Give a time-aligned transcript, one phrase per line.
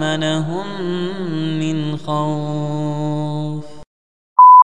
[0.00, 0.66] وآمنهم
[1.58, 3.19] من خوف